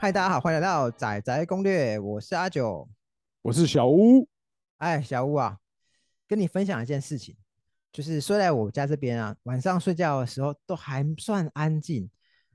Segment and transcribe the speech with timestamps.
[0.00, 2.88] 嗨，大家好，欢迎来到仔仔攻略，我是阿九。
[3.42, 4.28] 我是小屋，
[4.76, 5.58] 哎，小屋啊，
[6.28, 7.36] 跟你分享一件事情，
[7.90, 12.08] 就是睡在我家这边啊，晚上睡觉的时候都还算安静，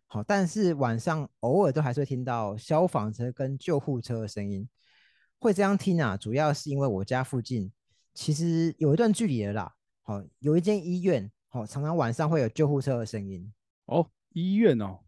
[0.08, 4.66] 好，但是晚上偶尔都还是会听到消防车跟救护车的声音。
[5.38, 7.70] 会这样听啊，主要是因为我家附近
[8.14, 9.74] 其实有一段距离的啦，
[10.04, 13.54] 好，有一间医院，好，常常晚上会有救护车的声音。
[13.88, 15.02] 哦，医院哦，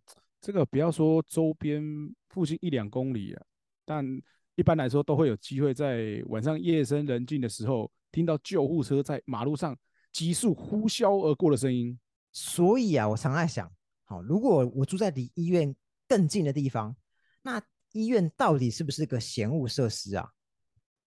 [0.45, 1.83] 这个不要说周边
[2.29, 3.43] 附近一两公里啊，
[3.83, 4.05] 但
[4.53, 9.75] 一般来说都会有机会在晚上夜深人静的时候听到救护车在马路上
[10.11, 11.99] 急速呼啸而过的声音。
[12.31, 13.67] 所以啊，我常在想，
[14.03, 15.75] 好，如果我住在离医院
[16.07, 16.95] 更近的地方，
[17.41, 17.59] 那
[17.93, 20.29] 医院到底是不是个闲物设施啊？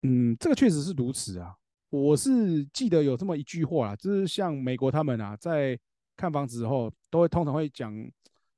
[0.03, 1.53] 嗯，这个确实是如此啊。
[1.91, 5.77] 我是记得有这么一句话啦，就是像美国他们啊，在
[6.17, 7.93] 看房子后都会通常会讲，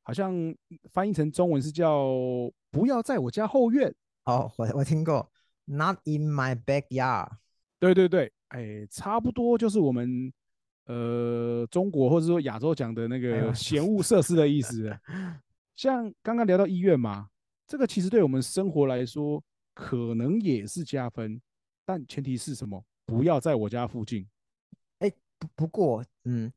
[0.06, 0.32] 好像
[0.92, 2.14] 翻译成中文是叫
[2.70, 3.92] “不要在我家后院”。
[4.22, 5.28] 哦，我我听过
[5.64, 7.28] ，Not in my backyard。
[7.80, 10.32] 对对对，哎，差不多就是我们
[10.84, 14.96] 呃中国或者说亚洲讲的那个闲物设施的意思。
[15.74, 17.28] 像刚刚聊到医院嘛，
[17.66, 19.42] 这个其实对我们生活来说
[19.74, 21.40] 可能也是加分，
[21.84, 22.80] 但前提是什么？
[23.04, 24.24] 不要在我家附近。
[25.00, 26.52] 哎，不不过，嗯，如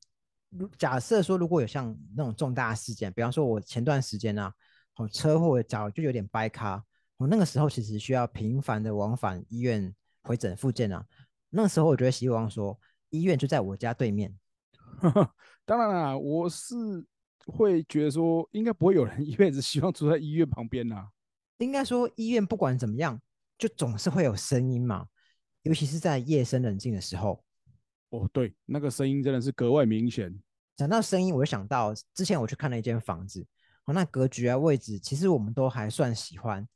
[0.78, 4.52] 假设说如果有像那种重大事件，比方说我前段时间啊，
[4.96, 6.84] 哦车祸脚就有点掰咖，
[7.18, 11.06] 我那个时候其实需要频繁的往返医院回诊复健啊，
[11.50, 12.80] 那时候我觉得希望说
[13.12, 14.36] 医院就在我家对面。
[15.66, 16.76] 当然啦，我是
[17.46, 21.10] 会觉得说，应该不会有人一辈子希望住在医院旁边啦。
[21.60, 23.22] 应该说医院不管怎么样，
[23.58, 25.06] 就总是会有声音嘛，
[25.62, 27.44] 尤其是在夜深人静的时候。
[28.10, 30.34] 哦，对，那个声音真的是格外明显。
[30.76, 33.46] 讲到声音，我就想到之前我去看了一间房子，
[33.86, 36.68] 哦，那格局啊位置其实我们都还算喜欢，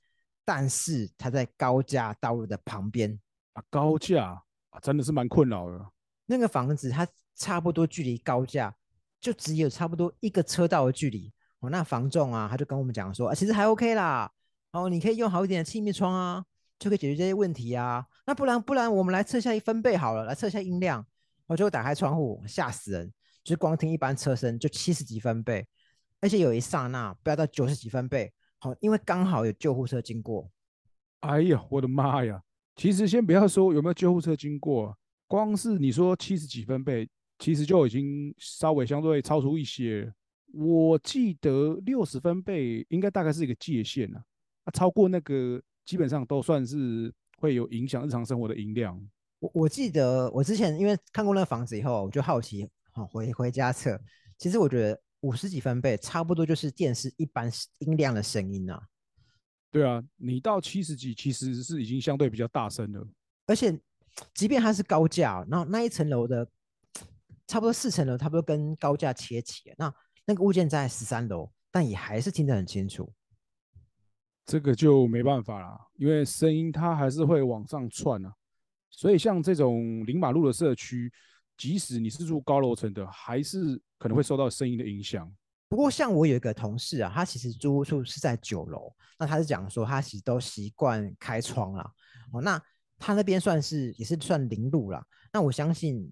[0.45, 3.17] 但是它在高架道路的旁边，
[3.53, 5.85] 啊，高架啊，真的是蛮困扰的。
[6.25, 8.73] 那个房子它差不多距离高架
[9.19, 11.31] 就只有差不多一个车道的距离。
[11.59, 14.29] 哦，那房仲啊他就跟我们讲说，啊，其实还 OK 啦，
[14.73, 16.43] 哦，你可以用好一点的气密窗啊，
[16.77, 18.05] 就可以解决这些问题啊。
[18.25, 21.05] 那不然不然我们来测一下一分贝好了，来测一下音量。
[21.47, 23.11] 我就打开窗户，吓死人，
[23.43, 25.65] 就是光听一般车声就七十几分贝，
[26.21, 28.31] 而且有一刹那飙到九十几分贝。
[28.59, 30.49] 好，因为刚好有救护车经过，
[31.19, 32.41] 哎呀，我的妈呀！
[32.77, 37.09] 其实先不要说有没有救护车经过，光是你说七十几分贝，
[37.39, 40.11] 其实就已经稍微相对超出一些。
[40.53, 44.23] 我记得六十分贝应该大概是一个界限啊，
[44.63, 48.97] 啊，超过那个基本上都算是会有影响日常生活的音量。
[49.43, 53.99] 我我记得我之前因为看过那个房子以后，我就好奇，好回回家测，
[54.37, 58.81] 其实我觉得五十几分贝差不多就是电视一般音量的声音啊。
[59.69, 63.05] 对啊，你到七十几其实是已经相对比较大声了。
[63.45, 63.77] 而且，
[64.33, 66.47] 即便它是高架，然后那一层楼的
[67.45, 69.93] 差不多四层楼，差不多跟高架切起，那
[70.23, 73.11] 那个物件在十三楼，但也还是听得很清楚。
[74.45, 78.33] 这个就没办法啦，因为声音它还是会往上窜啊。
[78.95, 81.11] 所以像这种临马路的社区，
[81.57, 85.29] 即使你是住高楼层的，还是可能会受到声音的影响。
[85.67, 91.91] 不过，像我有一个同事啊，他其实租屋处是在九楼，那他是讲说他其实都习惯开窗啦。
[92.31, 92.61] 哦，那
[92.99, 95.03] 他那边算是也是算零路啦。
[95.31, 96.07] 那我相信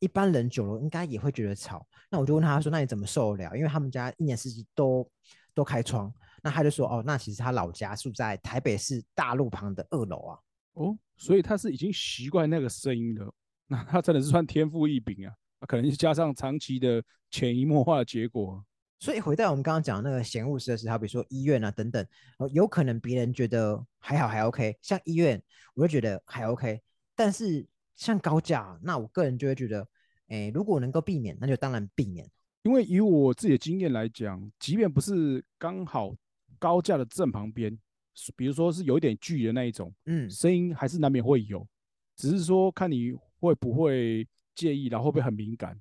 [0.00, 1.86] 一般人九楼应该也会觉得吵。
[2.10, 5.08] 那我就问他说：“那你怎么受得了？”因为他们家一年四季都
[5.54, 6.12] 都开窗。
[6.42, 10.38] 那他就说：“哦，那其实他老家住在台北市大路旁的二楼啊。
[10.72, 13.32] 哦，所以他是已经习惯那个声音了，
[13.66, 15.34] 那他真的是算天赋异禀啊，
[15.66, 18.64] 可能是加上长期的潜移默化的结果。
[19.00, 22.06] 所以回到我们刚刚讲的那个闲物设施，好比说医院啊等等，
[22.38, 25.42] 哦，有可能别人觉得还好还 OK，像医院
[25.74, 26.80] 我就觉得还 OK，
[27.14, 29.86] 但是像高架，那我个人就会觉得，
[30.28, 32.26] 哎，如果能够避免，那就当然避免。
[32.62, 36.14] 因为以我自己的经验来讲，即便不是刚好
[36.58, 37.78] 高架的正旁边，是
[38.36, 41.66] 比如说是有一点距离的那一种，嗯，声音还是难免会有，
[42.16, 45.80] 只是说看你会不会介意，然后会不会很敏感。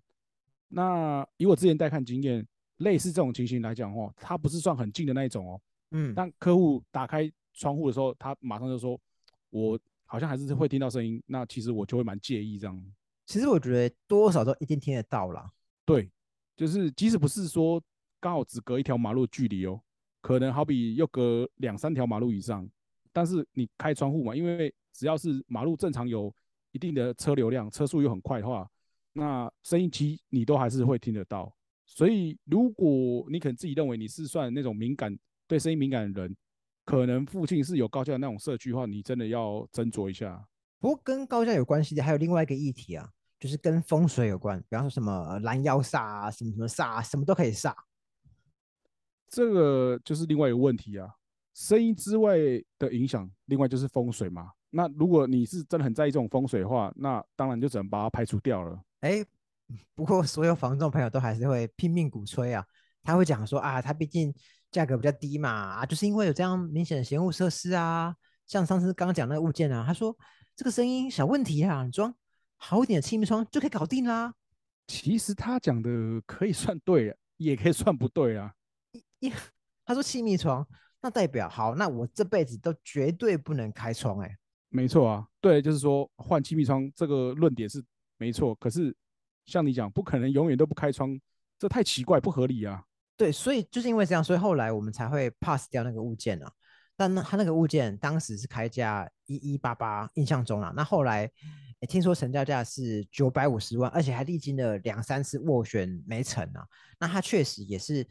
[0.67, 2.45] 那以我之前带看经验，
[2.77, 5.61] 类似这种情形来讲哦，它不是算很近的那一种哦。
[5.91, 8.99] 嗯，当客户打开窗户的时候，他马上就说
[9.51, 12.83] ：“我好像还是会听到声音。”那其实我就会蛮介意这样。
[13.27, 15.51] 其实我觉得多少都一定听得到啦。
[15.85, 16.09] 对，
[16.57, 17.79] 就是即使不是说
[18.19, 19.79] 刚好只隔一条马路距离哦，
[20.23, 22.65] 可能好比又隔两三条马路以上，
[23.11, 26.33] 但是你开窗户嘛，因为只要是马路正常有
[26.71, 28.65] 一定的车流量，车速又很快的话，
[29.11, 31.53] 那声音其你都还是会听得到。
[31.85, 35.13] 所以如果你可能自己认为你是算那种敏感
[35.45, 36.33] 对声音敏感的人，
[36.85, 40.41] 可能附近是有高架那种社区的话，你真的要斟酌一下。
[40.79, 47.75] 不过跟高架有关系的还有另外一个议题啊，就是跟风水有关，比方说什么拦腰煞，什么什么煞，什么都可以煞。
[49.33, 51.09] 这个就是另外一个问题啊，
[51.55, 52.37] 声音之外
[52.77, 54.51] 的影响，另外就是风水嘛。
[54.69, 58.79] 那如果你是真的很在意这种风水的话，那当然就只能把它排除掉了。
[58.99, 59.25] 哎，
[59.95, 62.63] 不过所有房仲朋友都还是会拼命鼓吹啊，
[63.01, 64.31] 他会讲说啊，他毕竟
[64.69, 68.15] 价格比较低嘛，啊，就是因为有这样明显的嫌恶设施啊，
[68.45, 70.15] 像上次刚刚讲那个物件啊，他说
[70.55, 72.13] 这个声音小问题啊，你装
[72.57, 74.31] 好一点的气密窗就可以搞定啦。
[74.85, 78.53] 其实他讲的可以算对，也可以算不对啊。
[79.27, 79.31] 一
[79.85, 80.65] 他说气密窗，
[81.01, 84.37] 那代表好，那我这辈子都绝对不能开窗哎。
[84.69, 87.83] 没错啊，对，就是说换气密窗这个论点是
[88.17, 88.53] 没错。
[88.55, 88.95] 可是
[89.45, 91.19] 像你讲，不可能永远都不开窗，
[91.57, 92.83] 这太奇怪不合理啊。
[93.15, 96.51] 对，所以就是因为这样，所以后来我们才会 pass 掉那个物件啊。
[96.95, 100.71] 但那他那个物件当时是开价一一八八，印象中啊。
[100.75, 101.29] 那后来
[101.89, 106.65] 听说成交价是九百五十万，而且还历经了两三次斡旋没成啊。
[106.99, 108.07] 那他确实也是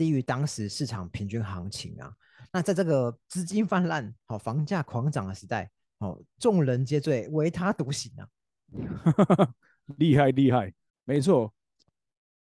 [0.00, 2.10] 低于当时市场平均行情啊。
[2.50, 5.70] 那在这个资金泛滥、好房价狂涨的时代。
[5.98, 8.24] 哦，众人皆醉，唯他独醒啊！
[9.98, 10.72] 厉害厉害，
[11.04, 11.52] 没错。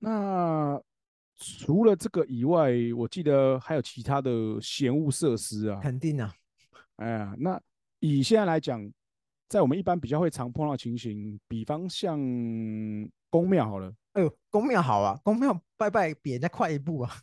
[0.01, 0.83] 那
[1.37, 5.79] 除了这个以外，我记得还有其他的闲物设施啊。
[5.81, 6.35] 肯定啊。
[6.97, 7.63] 哎呀，那
[8.01, 8.93] 以现在来讲，
[9.49, 12.19] 在我们一般比较会常碰到情形，比方像
[13.31, 13.95] 宫庙好了。
[14.15, 17.17] 哎呦，宫庙好啊，宫庙拜拜比人家快一步啊。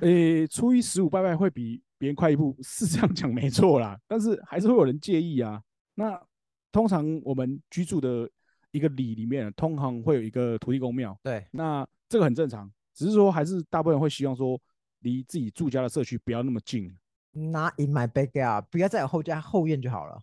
[0.00, 1.82] 诶，初一十五拜拜会比。
[1.98, 5.62] 别人快一步是这样讲没错啦，但是还是会有人介意啊。
[5.94, 6.22] 那
[6.70, 8.30] 通常我们居住的
[8.70, 11.18] 一个里里面，通常会有一个土地公庙。
[11.22, 14.60] 对，那这个很正常，只是说还是大部分人会希望说
[14.98, 16.94] 离自己住家的社区不要那么近。
[17.32, 20.20] Not in my backyard，不要在我后家后院就好了。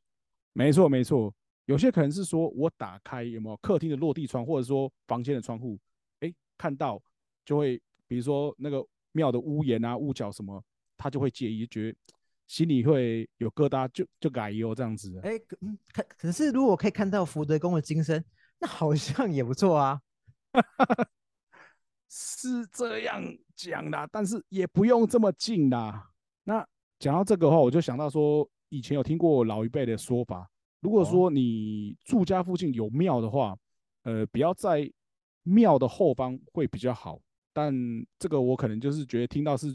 [0.54, 1.34] 没错没错，
[1.66, 5.80] 有些可能是说我打开有没有客厅的落地窗，或者说房间的窗户，
[6.20, 7.02] 哎，看到
[7.44, 7.82] 就会，
[8.14, 10.64] 比如说那个庙的屋檐啊、屋角什么。
[10.96, 11.98] 他就会介意，觉得
[12.48, 15.20] 心里会有疙瘩，就就改忧这样子。
[15.24, 18.24] 哎，嗯，可可是如果可以看到福德宫的金身，
[18.60, 20.00] 那好像也不错啊。
[22.08, 23.22] 是这样
[23.56, 26.10] 讲的，但是也不用这么近啦。
[26.44, 26.66] 那
[27.00, 30.48] 讲到这个话，我就想到说，以前有听过老一辈的说法，
[30.80, 33.58] 如果说你住家附近有庙的话，
[34.04, 34.90] 呃，不要在
[35.42, 37.20] 庙的后方会比较好。
[37.54, 37.74] 但
[38.20, 39.74] 这个我可能就是觉得听到是。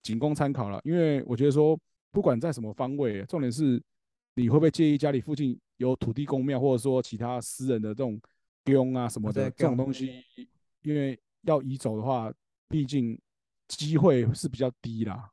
[0.00, 1.78] 仅供参考了，因为我觉得说，
[2.12, 3.82] 不管在什么方位，重点是
[4.34, 8.18] 你会不会介意家里附近有土地公庙，或者说其他私人的这种
[8.64, 10.24] 宫啊什么的这种东西，
[10.82, 12.32] 因为要移走的话，
[12.68, 13.20] 毕竟
[13.66, 15.28] 机会是比较低啦。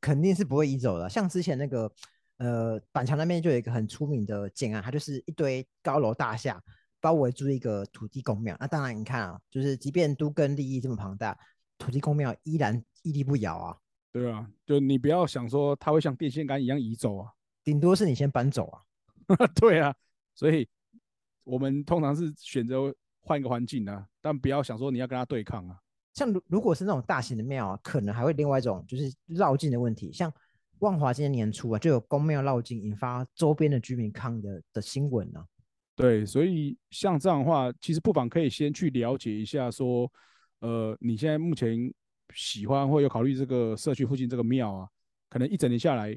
[0.00, 1.08] 肯定是不会移走的。
[1.08, 1.90] 像之前那个
[2.38, 6.60] 呃板桥那边就有一个很出名的建案，它就是一堆高楼大厦
[7.00, 8.56] 包围住一个土地公庙。
[8.60, 11.38] 那当然你看啊，就是即便都跟利益这么庞大，
[11.78, 13.76] 土地公庙依然屹立不摇啊。
[14.10, 17.30] 对啊，就你不要想说它会像电线杆一样移走啊，
[17.62, 18.82] 顶多是你先搬走啊。
[19.54, 19.94] 对啊，
[20.34, 20.66] 所以
[21.44, 25.78] 我们通常是选择换一个环境啊，但不要想说你要跟它对抗啊。
[26.14, 30.12] 像如如果是那种大型的庙啊，可能还会另外一种就是绕境的问题。
[30.12, 30.32] 像
[30.78, 35.44] 万华今年年初啊，就有公庙绕境，引发周边的居民抗议的的新闻呢。
[35.98, 40.10] 对，所以像这样的话，其实不妨可以先去了解一下，说
[40.60, 41.92] 呃，你现在目前。
[42.34, 44.86] 喜欢或有考虑这个社区附近这个庙啊，
[45.30, 46.14] 可能一整年下来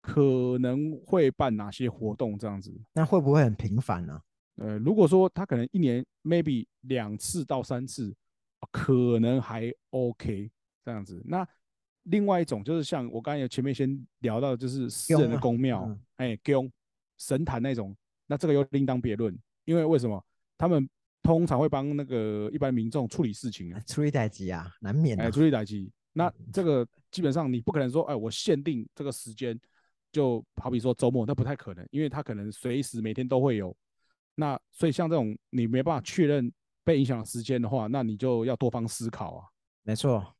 [0.00, 2.76] 可能会办哪些活动这样子？
[2.92, 4.20] 那会不会很频繁呢？
[4.56, 8.12] 呃，如果说他可能一年 maybe 两次到三次，
[8.72, 10.50] 可能还 OK
[10.84, 11.22] 这样子。
[11.24, 11.46] 那
[12.02, 16.68] 另外一种就是像我刚才前面先聊到，就是私人的公庙，哎，宫
[17.18, 17.96] 神坛那种，
[18.32, 20.24] 那这个又另当别论，因为为什么
[20.56, 20.88] 他们？
[21.24, 25.88] 通常会帮那个一般民众处理事情啊，处理代机啊，难免哎，处理代机。
[26.12, 29.56] 那这个基本上你不可能说，哎，我限定这个时间，
[30.10, 33.72] 就好比说周末，那不太可能，因为他可能随时每天都会有。
[34.34, 39.46] 那所以像这种你没办法确认被影响的时间的话，那你就要多方思考啊。
[39.84, 40.34] 没错。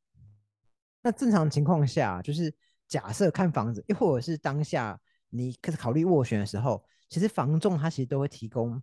[1.00, 2.52] 那正常情况下，就是
[2.88, 4.98] 假设看房子，又或者是当下
[5.30, 8.82] 你开始考虑斡旋的时候，其实房仲他其实都会提供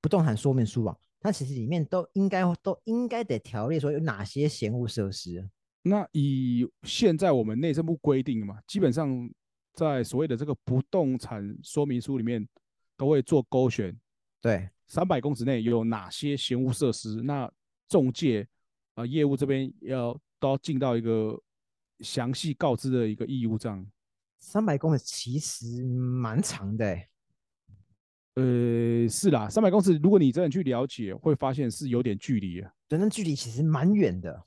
[0.00, 0.96] 不动产说明书啊。
[1.18, 5.44] 它其实里面都应该都应该得条例说有哪些闲物设施。
[5.82, 9.28] 那以现在我们内政部规定嘛，基本上
[9.72, 12.46] 在所谓的这个不动产说明书里面
[12.96, 13.92] 都会做勾选。
[14.40, 17.20] 对，三百公尺内有哪些闲物设施？
[17.22, 17.50] 那
[17.88, 18.46] 中介
[18.94, 21.36] 啊业务这边要都要尽到一个
[21.98, 23.84] 详细告知的一个义务，这样。
[24.38, 27.08] 三百公尺其实蛮长的哎。
[28.36, 32.70] 呃，是啦，三百公尺，如果你真的去了解，会发现是有点距离啊。
[32.86, 34.44] 对，那距离其实蛮远的。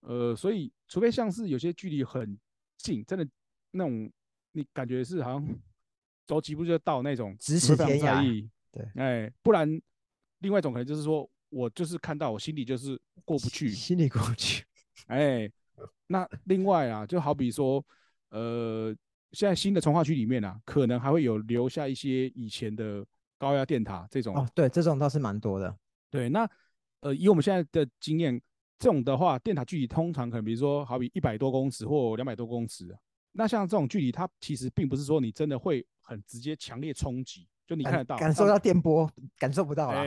[0.00, 2.38] 呃，所以除非像是有些距离很
[2.76, 3.26] 近，真的
[3.70, 4.12] 那种，
[4.52, 5.58] 你感觉是好像
[6.26, 8.48] 走几步就到那种，咫尺天涯。
[8.72, 9.66] 对，哎，不然
[10.40, 14.66] 另外一种可能就是说我就是看到我心里就是过不去，心里过不去。
[15.06, 15.50] 哎，
[16.08, 17.82] 那另外啊，就好比说，
[18.28, 18.94] 呃，
[19.32, 23.02] 现在新的从化区里面啊，可能还会有留下一些以前的。
[23.40, 25.74] 高压电塔这种哦，对，这种倒是蛮多的。
[26.10, 26.46] 对，那
[27.00, 28.38] 呃，以我们现在的经验，
[28.78, 32.94] 这种的话，电塔距离通常可能，比如说，好比一百多公尺或两百多公尺。
[33.32, 40.04] 那像这种距离，它其实并不是说你真的会很直接、强烈冲击，就你看得到、感受到电波，感受不到了。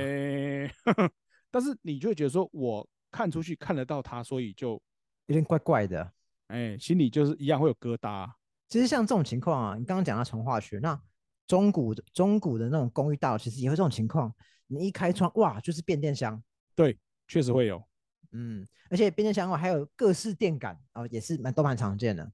[1.49, 4.79] 但是你就会觉得说，我看出去看得到它，所以就
[5.25, 6.13] 有点怪怪的。
[6.49, 8.29] 哎，心里就是一样会有疙瘩。
[8.67, 11.01] 其实像这种情况啊，你刚刚讲到从化学，那。
[11.47, 14.33] 中古的中古的那种公寓大楼，其实也会这种情况。
[14.67, 16.41] 你一开窗，哇，就是变电箱。
[16.75, 16.97] 对，
[17.27, 17.83] 确实会有。
[18.31, 22.31] 嗯，而且变电箱的话，还有各式电感啊，也是蛮都蛮常见的。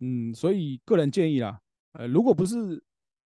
[0.00, 1.60] 嗯，所以个人建议啦，
[1.92, 2.84] 呃，如果不是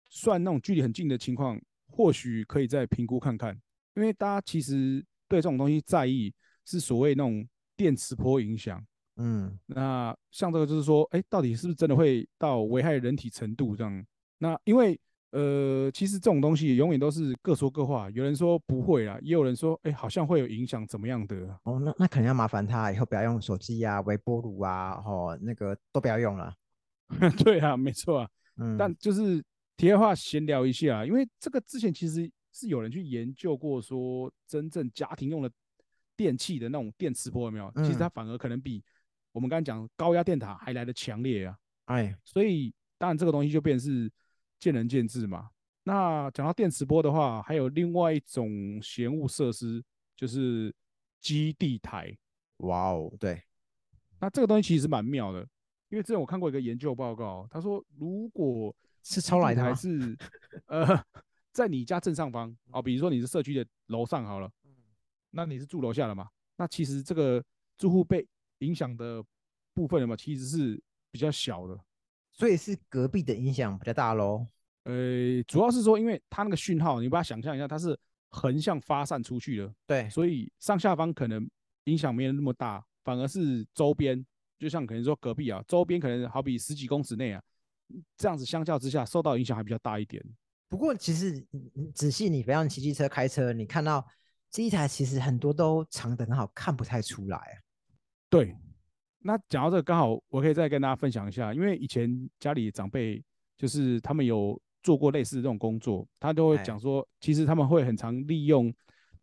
[0.09, 3.59] 算那种距离很近的情况，或许可以再评估看看。
[3.95, 6.33] 因为大家其实对这种东西在意，
[6.65, 8.83] 是所谓那种电磁波影响。
[9.17, 14.03] 嗯，那像这个就是说，哎，到底是不是真的会到危害人体程度这样？
[14.37, 14.99] 那因为
[15.31, 21.35] 呃，其实这种东西永远都是各说各话，有人说不会啦，也有人说，哎，好像会有影响，怎么样的？
[21.63, 26.53] 哦，那那可能要麻烦他以后不要用手机啊、微波炉啊，哦，那个都不要用了。
[27.43, 28.29] 对啊，没错啊。
[28.57, 28.77] 嗯。
[28.77, 29.43] 但就是
[29.75, 35.49] 题外话闲聊一下，因为这个之前其实是有人去研究过，说真正家庭用的
[36.15, 37.71] 电器的那种电磁波有没有？
[37.77, 38.83] 其实它反而可能比
[39.31, 41.57] 我们刚才讲高压电塔还来的强烈啊。
[41.85, 44.11] 哎，所以当然这个东西就变是。
[44.63, 45.49] 见仁见智嘛。
[45.83, 49.83] 那讲到电磁波的话，还有另外一种嫌物设施，
[50.15, 50.73] 就是
[51.19, 52.17] 基地台。
[52.59, 53.43] 哇哦，对。
[54.21, 55.41] 那这个东西其实蛮妙的，
[55.89, 60.17] 因为之前我看过一个研究报告，他说如果是超来的还是
[60.67, 60.87] 呃，
[61.51, 64.49] 在你家正上方哦，比如说你是社区的楼上好了，
[65.31, 66.29] 那你是住楼下的嘛？
[66.55, 67.43] 那其实这个
[67.77, 68.25] 住户被
[68.59, 69.21] 影响的
[69.73, 71.77] 部分嘛，其实是比较小的。
[72.33, 74.45] 所以是隔壁的影响比较大喽。
[74.83, 77.97] 呃，主要是说，因为它那个讯号，你把它想象一下，它是
[78.29, 79.73] 横向发散出去的。
[79.87, 81.49] 对，所以上下方可能
[81.85, 84.25] 影响没有那么大，反而是周边，
[84.59, 87.41] 就像可能说隔壁啊，周边可能好比十几公尺内啊，
[88.17, 90.21] 这样子相较之下受到影响还比较大一点。
[90.67, 91.45] 不过其实
[91.93, 94.05] 仔细你不要骑机车开车，你看到
[94.49, 97.55] 这一台其实很多都藏得很好，看不太出来啊。
[98.29, 98.57] 对。
[99.23, 103.23] 那讲到这个，刚好我可以再跟大家分享一下，因为以前家里长辈
[103.57, 108.73] 就是他们有做过类似这种工作，他都会讲说，其实他们会很常利用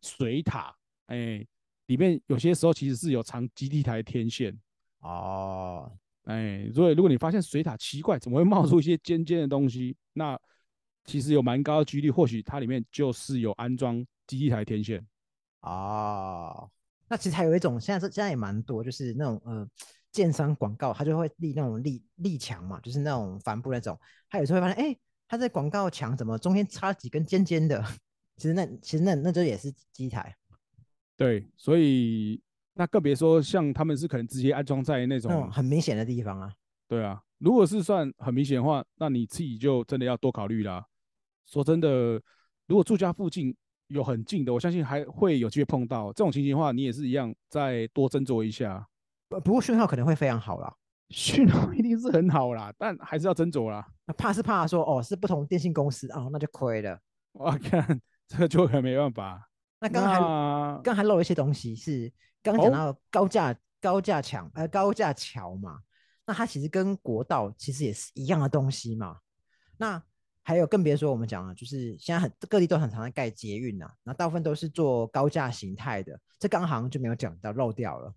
[0.01, 0.75] 水塔，
[1.07, 1.47] 哎，
[1.87, 4.59] 里面有些时候其实是有藏基地台天线
[5.01, 5.93] 哦，
[6.25, 10.39] 哎，所以如果你发现水塔奇怪，怎么会冒出一些尖尖的东西，那
[11.05, 15.07] 其实有蛮高的几率，或许它里面就是有安装基地台天线。
[15.61, 16.67] 啊。
[17.11, 19.69] 那其实还有一种，现在是现在也蛮多，就是那种呃，
[20.13, 23.99] 建商广告，它就会立那种立立墙嘛，就是那种帆布那种。
[24.29, 27.85] 他有时候会发现，哎，他在广告墙怎么中间插几根尖尖的？
[28.37, 30.33] 其实那其实那那就也是机台。
[31.17, 32.41] 对，所以
[32.75, 36.53] 那更别说像他们是可能直接安装在那种很明显的地方啊。
[36.87, 40.87] 对啊，如果是算很明显的话，那你自己就真的要多考虑啦。
[41.45, 42.23] 说真的，
[42.69, 43.53] 如果住家附近。
[43.91, 48.87] 有很近的，我相信还会有机会碰到这种情形的话，你也是一样再多斟酌一下。
[49.29, 50.73] 不过讯号可能会非常好啦，
[51.11, 53.87] 讯号一定是很好啦，但还是要斟酌啦。
[54.17, 56.99] 怕是怕说哦，是不同电信公司啊，那就亏了。
[57.33, 59.49] 我看这个就很没办法。
[59.81, 65.79] 那刚才刚还漏了一些东西，是刚刚讲到高架高架墙呃高架桥嘛，
[66.27, 69.17] 那它其实跟国道其实也是一样的东西嘛。
[69.79, 70.03] 那
[70.51, 78.13] 还有更别说我们讲了，就是现在很各地都很常在盖捷运呐，那大部分都是做高架形态的，这刚行就没有讲到漏掉了。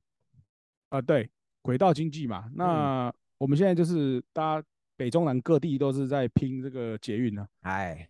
[0.90, 1.30] 啊，对，
[1.62, 7.48] 轨道经济嘛，那我们现在就是大家北中南各地都是在拼这个捷运呢。
[7.62, 8.10] 哎，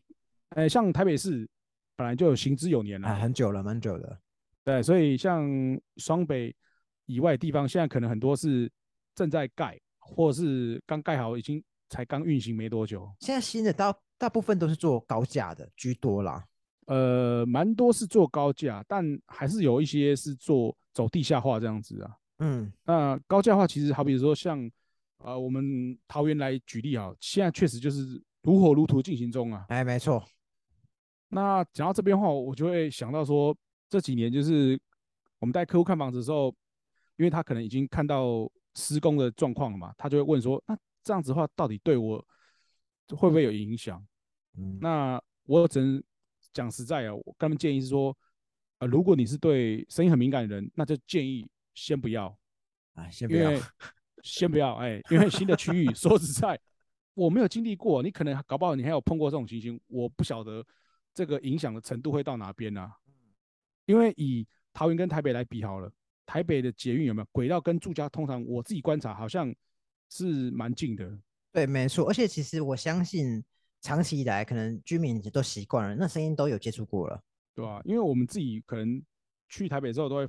[0.52, 1.46] 哎，像台北市
[1.98, 4.18] 本来就有行之有年了，很久了，蛮久的。
[4.64, 5.46] 对，所以像
[5.98, 6.56] 双北
[7.08, 8.72] 以外地方，现在可能很多是
[9.16, 11.62] 正在盖，或是刚盖好，已经
[11.94, 13.08] 才刚运行没多久。
[13.20, 13.96] 现在新的大。
[14.16, 16.42] 大部分都是做高架的居多啦，
[16.86, 22.16] 呃，蛮多是做高架，但还是有一些是做走地下化这样子啊。
[22.40, 24.72] 嗯，那高架化其实好比说像
[25.18, 29.66] 呃，我们桃园来举例啊，现在确实就是如火如荼进行中啊。
[29.68, 30.24] 哎，没错。
[31.28, 33.54] 那讲到这边的话，我就会想到说，
[33.90, 34.80] 这几年就是
[35.40, 36.48] 我们带客户看房子的时候，
[37.18, 42.18] 因为他可能已经看到施工的状况了嘛，他就会问说，那这样子的话，到底对我
[43.10, 44.04] 会不会有影响？
[44.58, 46.02] 嗯，那我只能
[46.52, 48.16] 讲实在啊，我跟他们建议是说，
[48.80, 52.36] 呃，如果你是对声音很敏感的人，那就建议先不要，
[52.94, 53.52] 啊，先不要，
[54.24, 56.60] 先不要，哎，因为新的区域， 说实在，
[57.14, 60.66] 我没有经历过，你可能搞不好你还有碰过这种情形，我不晓得
[61.14, 62.92] 这个影响的程度会到哪边呢？
[63.86, 65.92] 因为以桃园跟台北来比好了，
[66.26, 69.54] 台北的捷运有没有轨道跟住家，通常我自己观察好像
[70.10, 71.20] 是蛮近的。
[71.52, 72.08] 对，没错。
[72.08, 73.44] 而且其实我相信，
[73.82, 77.22] 长期以来可能居民都习惯了，那声音都有接触过了，
[77.54, 77.82] 对吧？
[77.86, 79.02] 因为我们自己可能
[79.50, 80.28] 去台北之后都会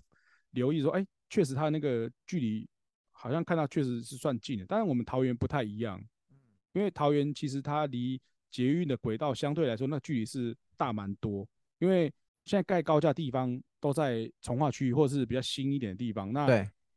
[0.51, 2.69] 留意说，哎，确实它那个距离
[3.13, 6.03] 好像看到确实是算近的，但是我们桃园不太一样，
[6.73, 11.47] 因为桃园其实它离捷运的轨道相对来说那距离是大蛮多，
[11.79, 12.13] 因为
[12.45, 16.47] 现在盖高架地方都在从化区或者是比较新一点的地方，那，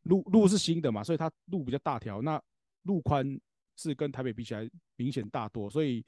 [0.04, 2.42] 路路是新的嘛，所以它路比较大条，那
[2.88, 3.40] 路宽
[3.76, 6.04] 是跟台北比起来明显大多，所以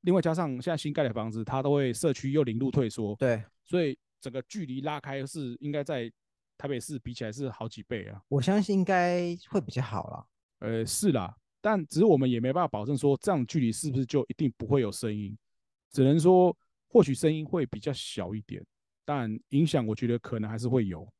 [0.00, 6.10] 另外加上现在新盖的房子，它都会社区又零路退缩，对，所以整个距离拉开是应该在
[6.58, 8.20] 台北市比起来是好几倍啊。
[8.26, 10.26] 我相信应该会比较好啦。
[10.58, 15.38] 呃，是啦，但只是我们也没办法保证说这样距离是不是就一定不会有声音，
[15.92, 16.56] 只能说
[16.88, 18.64] 或许声音会比较小一点。
[19.04, 21.12] 但影响我觉得可能还是会有。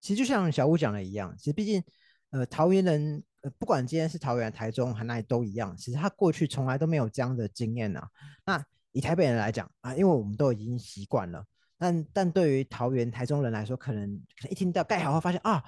[0.00, 1.82] 其实就像小吴讲的一样，其实毕竟，
[2.30, 8.04] 呃，桃园人，呃，不管今天是桃园、台中还哪里都一样，其实他过去从来都没有这样的经验呐。
[8.44, 8.60] 那
[8.90, 11.46] 以台北人来讲啊，因为我们都已经习惯了，
[11.78, 14.04] 但但对于桃园、台中人来说，可能
[14.36, 15.62] 可能一听到盖好后发现啊，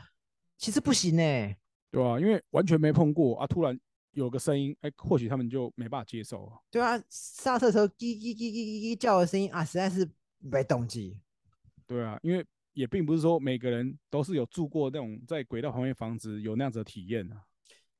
[0.57, 1.55] 其实不行呢。
[1.93, 3.79] 对啊，因为完全没碰过啊，突然
[4.11, 6.59] 有个声音，哎，或许他们就没办法接受啊。
[6.73, 11.17] 对啊，刹车车叽叽叽叽叽叽叫的声音啊，实在是没动机。
[11.87, 17.41] 对啊，因为也并不是说每个人都是有住过那种在轨道旁边房子有那样子的体验啊。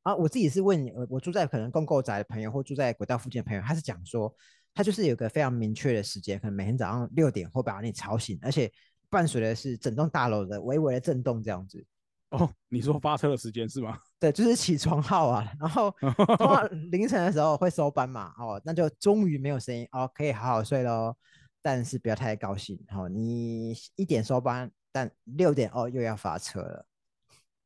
[0.09, 4.35] 啊，我自己是问，我我住在可能公购宅的朋友，或住在轨道附近的朋友，他是讲说，
[4.73, 8.73] 他就是有个非常明确的时间，可能每天早上六点会把你吵醒，而且
[9.11, 11.85] 伴随的是整栋大楼的微微的震动这样子。
[12.31, 13.99] 哦，你说发车的时间是吗？
[14.19, 15.95] 对，就是起床号啊，然后
[16.91, 21.15] 凌晨的时候会收班嘛，哦，那就终于没有声音，哦，可以好好睡喽。
[21.61, 26.87] 但是不要太高兴，哦，你一点收班，但六点哦又要发车了。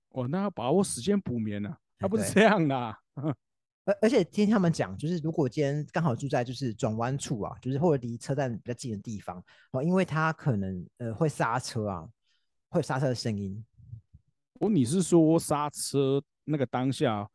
[0.09, 2.99] 哦，那要把握时间补眠呢，那不是对这样的啊。
[3.85, 12.09] 而而且听他们讲，就是如果今天刚好住在就是转弯处啊，就是或者离车站比较近的地方哦，因为他可能呃会刹车啊，
[12.69, 13.65] 会有刹车的声音。
[14.61, 17.29] 哦，你是说刹车那个当下，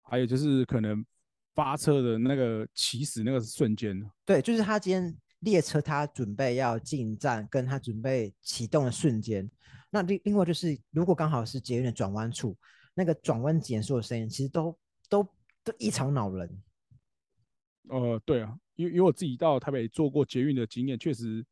[0.00, 1.04] 还有就是可能
[1.54, 4.10] 发车的那个起始那个瞬间呢？
[4.24, 9.46] 对，就是他今天列车他准备要进站，跟他准备启动的瞬间。
[9.90, 12.56] 那另另外就是，如果刚好是捷运的转弯处，
[13.00, 15.22] 那个转弯减速的声音，其实都都
[15.64, 16.62] 都异常恼人。
[17.88, 21.42] 呃，对啊，因为因为我自己到台北做过捷运的经验，确实，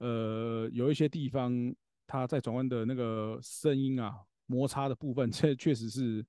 [0.00, 1.74] 呃，有一些地方
[2.06, 6.22] 它在转弯的那个声音啊，摩擦的部分， 这确实是，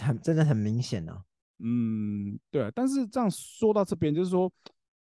[0.00, 1.24] 很真的很明显啊。
[1.60, 2.68] 嗯，对啊。
[2.74, 4.52] 但是这样说到这边，就是说，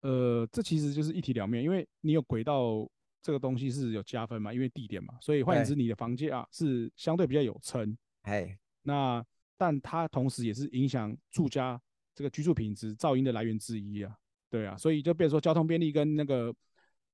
[0.01, 2.85] 呃，这其实就是一体两面，因为你有轨道
[3.23, 7.97] 这个东西是有加分嘛，因为地点嘛，所以换言之，你的房价啊是相对比较有撑。
[8.23, 9.23] 哎，那
[9.57, 11.79] 但它同时也是影响住家
[12.15, 14.15] 这个居住品质、噪音的来源之一啊。
[14.49, 16.53] 对啊，所以就变成说交通便利跟那个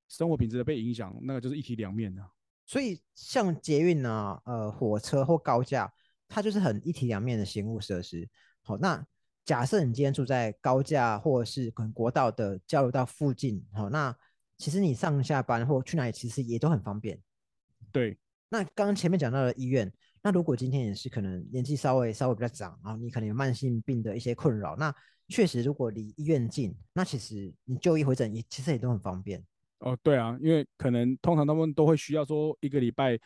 [0.08, 2.26] 生活品质的被影响，那个就是一体两面的、
[2.66, 5.94] 所以像捷运啊、呃火车或高架，
[6.28, 8.28] 它就是很一体两面的行务设施。
[8.64, 9.06] 好，那
[9.46, 14.16] 假设你今天住在高架或者是可能国道的交流道附近，好，那
[14.58, 17.22] 其实你上下班或去哪里其实也都很方便。
[17.92, 18.18] 对，
[18.50, 24.94] 那刚刚前面讲到的医院，那如果今天也是可能年纪稍微稍微比较长，然后你可能有慢性病的一些困扰，那
[25.28, 29.44] 确实如果离医院近，那其实你就医回诊也其实也都很方便。
[29.80, 33.18] 哦，对啊，因为可能通常他们都会需要说一个礼拜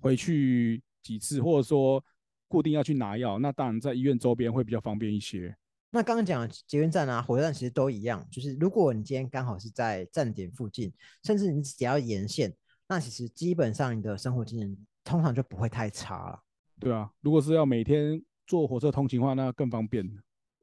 [0.00, 2.02] 回去几次，或者说
[2.46, 5.56] 固定要去拿药，那当然在医院周边会比较方便一些。
[5.90, 10.92] 那刚刚讲的捷运站啊、火车站其实都一样，就是如果你今天刚好是在站点附近，
[11.24, 12.54] 甚至你只要沿线，
[12.86, 16.42] 那其实基本上你的生活机能通常就不会太差了。
[16.80, 20.04] 对啊，如果是要每天坐火车通勤的话，那更方便。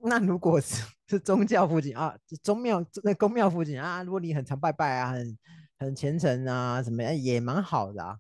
[0.06, 5.38] 那如果是是宗教附近啊，宗庙那宫庙附近啊，如果你很常拜拜啊，很
[5.80, 8.20] 很虔诚啊，什么样也蛮好的啊。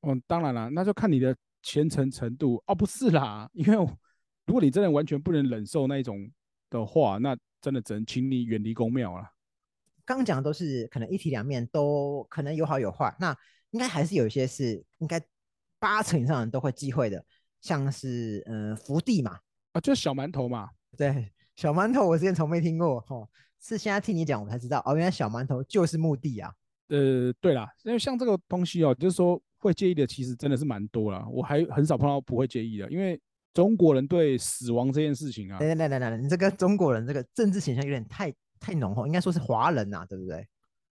[0.00, 3.76] 哦，当然了，那就看你的虔诚程度哦，不是啦，因为
[4.46, 6.28] 如果你真的完全不能忍受那一种
[6.68, 9.24] 的话，那真的只能请你远离宫庙了。
[10.04, 13.14] 刚刚讲的都是可能一体两面，都可能有好有坏。
[13.20, 13.34] 那
[13.70, 15.22] 应该还是有一些是应该
[15.82, 17.24] 八成以上人都会忌讳的，
[17.60, 19.36] 像是呃福地嘛，
[19.72, 20.68] 啊，就是小馒头嘛。
[20.96, 23.28] 对，小馒头我之前从没听过，哦，
[23.60, 26.52] 是现在听你讲我才知道，哦，原来小馒头就是墓地啊。
[26.86, 33.20] 呃，对啦，因为像这个东西哦，就是说会介意的其实真的是蛮多啦，我还很少碰到不会介意的，因为
[33.52, 40.46] 中国人对死亡这件事情啊，来来来来来，你这个中国人这个政治形象有点太太浓厚，应该说是华人呐，对不对？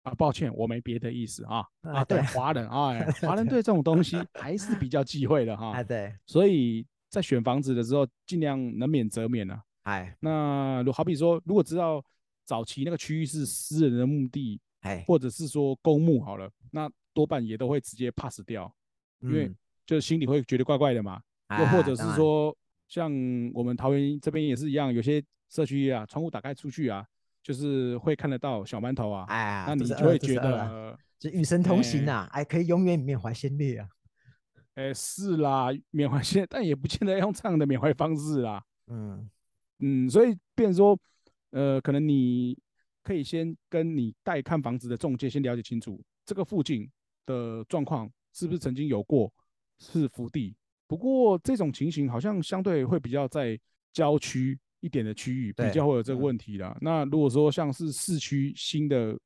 [0.10, 9.62] 啊，抱歉，我没别的意思啊啊，对对，华人啊，哎 华人对这种东西还是比较忌讳的哈哎，，对，所以在选房子的时候，尽量能免则免啊。
[9.84, 12.04] 哎那如好比说，如果知道
[12.43, 18.72] 早期那个区域是私人的墓地，哎，或者是说公墓好了，那多半也都会直接 pass 掉，
[19.22, 21.22] 因为嗯就是心里会觉得怪怪的嘛。
[21.58, 22.56] 又啊或者是说，
[22.88, 23.12] 像
[23.56, 27.04] 我们桃园这边也是一样，有些社区啊，窗户打开出去啊，
[27.41, 33.88] 就是会看得到小馒头啊，哎呀，那你就会觉得，就与神同行哎呐，哎，可以永远缅怀先烈啊。
[34.75, 38.63] 哎，是啦，缅怀先，但也不见得要用这样的缅怀方式啦。
[38.88, 39.30] 嗯，
[39.80, 40.97] 嗯，所以变成说，
[41.52, 42.58] 呃，可能你
[43.04, 46.89] 可以先跟你带看房子的中介先了解清楚，这个附近
[47.25, 49.32] 的状况是不是曾经有过
[49.80, 50.56] 是福地。
[50.88, 53.60] 不过这种情形好像相对会比较在
[53.91, 56.78] 郊区一点的区域比对较会有这个嗯问题啦。
[56.82, 59.18] 那如果说像是市区新的，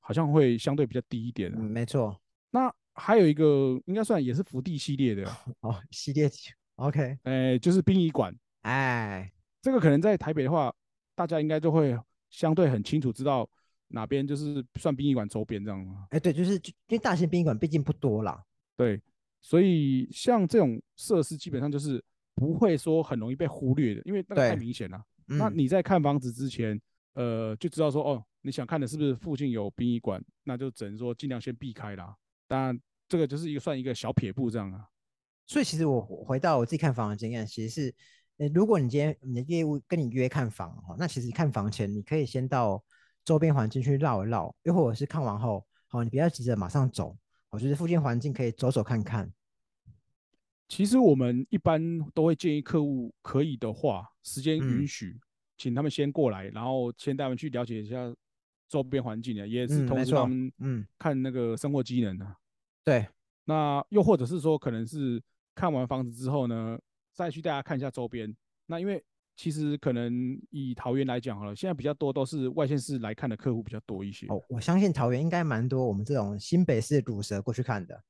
[0.00, 1.56] 好像会相对比较低一点啊。
[1.58, 2.18] 嗯没错。
[2.50, 6.28] 那还有一个应该算也是福地系列的， 哦，系列
[6.76, 8.34] ，OK，哎，就是殡仪馆。
[8.62, 9.30] 哎，
[9.62, 10.74] 这个可能在台北的话，
[11.14, 11.96] 大家应该就会
[12.30, 13.48] 相对很清楚知道
[13.88, 16.06] 哪边就是算殡仪馆周边这样嘛。
[16.10, 18.42] 哎，对，就是就因为大型殡仪馆毕竟不多啦，
[18.76, 19.00] 对，
[19.40, 22.02] 所以像这种设施基本上就是
[22.38, 25.02] 不会说很容易被忽略的，因为那个太明显了。
[25.26, 26.80] 那嗯，你在看房子之前，
[27.14, 32.14] 呃，就知道说哦，你想看的是不是附近有殡仪馆，那就只能说尽量先避开啦。
[32.46, 34.86] 当然，这个就是一个算一个小撇步这样啊。
[35.46, 37.94] 所以其实我我回到我自己看房的经验，其实是，
[38.38, 42.82] 呃，如果你今天你的业务跟你约看房哈，那其实看房前你可以先到
[43.24, 47.16] 周边环境去绕一绕，又或者是看完后，好，你不要急着马上走，
[47.50, 49.30] 我觉得附近环境可以走走看看，
[50.68, 55.18] 其实我们一般都会建议客户，可以的话，时间嗯允许，
[55.56, 58.14] 请他们先过来，然后先带他们去了解一下
[58.68, 62.36] 周边环境的，也是嗯没错同时让他们嗯，看那个生活机能的。
[62.84, 63.06] 对，
[63.44, 65.20] 那又或者是说，可能是
[65.54, 66.78] 看完房子之后呢，
[67.14, 68.36] 再去带大家看一下周边。
[68.66, 69.02] 那因为
[69.36, 78.04] 其实可能以桃园来讲好了，现在比较多都是外县市来看的客户比较多一些，哦，我相信桃园应该蛮多我们这种新北市的乳蛇过去看的，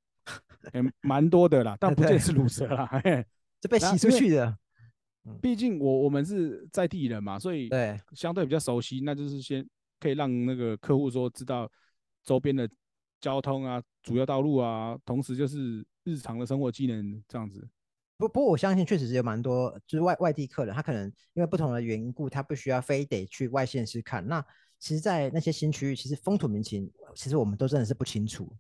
[0.73, 2.89] 哎，蛮多的啦，但不见是卤蛇啦。
[3.61, 4.57] 这被洗出去的，
[5.41, 9.67] 毕竟我我们是在地人嘛，所以对，相对比较熟悉，那就是先
[9.99, 11.71] 可以让那个客户说知道
[12.23, 12.69] 周边的
[13.21, 17.67] 交通啊、主要道路啊，同时就是日常的生活技能这样子。
[18.17, 24.27] 不不过我相信确实是有蛮多就是外外地客人，他可能因为不同的缘故，他不需要非得去外县市看。
[24.27, 24.45] 那
[24.79, 28.53] 其实，在那些新区域，其实风土民情，其实我们都真的是不清楚。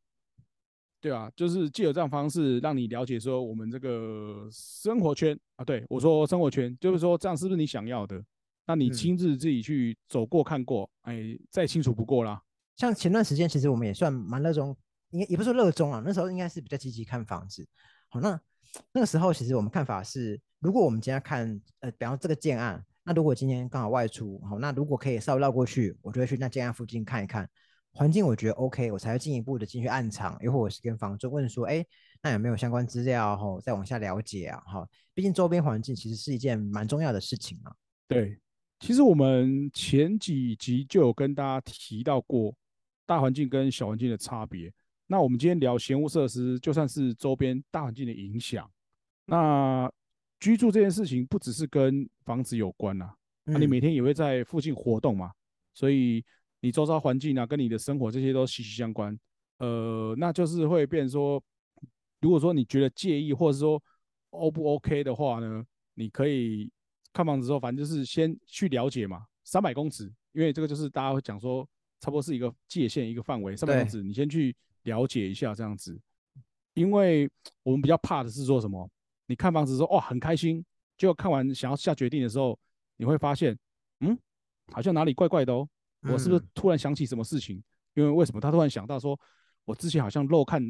[1.00, 8.20] 对啊，就是借由这样方式让你了解说我们这个生活圈啊，对我说生活圈，就是说这样是不是你想要的？
[8.66, 12.42] 那你嗯亲自自己去走过看过，哎，再清楚不过啦。
[12.76, 14.76] 像前段时间，其实我们也算蛮热衷，
[15.10, 17.66] 应该也不是说热衷啊，那时候应该是比较积极看房子。
[18.08, 18.40] 好，那
[18.92, 27.48] 那个时候其实我们看法是，如果我们今天看，呃，比方说这个建案，那如果今天刚好外出，好，那如果可以稍微绕过去，我就会去那建案附近看一看，
[27.98, 31.84] 环境我觉得 OK，我才会进一步的进去暗场，又或者是跟房东问说，哎，
[32.22, 37.74] 那有没有相关资料，哈，再往下了解啊，哈，毕竟周边环境其实是一件蛮重要的事情啊。
[38.06, 38.38] 对，
[38.78, 42.54] 其实我们前几集就有跟大家提到过
[43.04, 44.72] 大环境跟小环境的差别。
[45.08, 48.70] 那我们今天聊闲屋设施，就算是周边大环境的影响。
[49.24, 49.90] 那
[50.38, 55.32] 居住这件事情不只是跟房子有关啦、那、你嗯每天也会在附近活动嘛，
[55.74, 56.24] 所以
[56.60, 59.18] 你周遭环境啊，跟你的生活这些都息息相关。
[59.58, 61.42] 呃，那就是会变说，
[62.20, 63.82] 如果说你觉得介意，或者是说
[64.30, 66.70] O 不 OK 的话呢，你可以
[67.12, 71.68] 看房子之后，反正就是先去了解嘛，三百公尺，因为这个就是大家会讲说，
[72.00, 75.98] 差不多是一个界限，一个范围，三百公尺，你先去了解一下这样子。
[76.74, 77.28] 因为
[77.64, 78.88] 我们比较怕的是说什么，
[79.26, 80.64] 你看房子说哦很开心，
[80.96, 82.56] 结果看完想要下决定的时候，
[82.96, 83.58] 你会发现，
[84.00, 84.16] 嗯，
[84.72, 85.68] 好像哪里怪怪的哦，
[86.02, 87.62] 我是不是嗯突然想起什么事情？
[87.94, 89.18] 因为为什么他突然想到说，
[89.64, 90.62] 我之前好像漏看